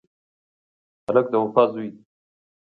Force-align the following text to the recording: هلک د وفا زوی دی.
هلک 1.07 1.25
د 1.31 1.35
وفا 1.43 1.63
زوی 1.73 1.87
دی. 1.93 2.01